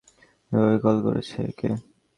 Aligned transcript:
এভাবে 0.51 0.75
কল 0.83 0.97
করছে 1.05 1.41
কে? 1.51 1.69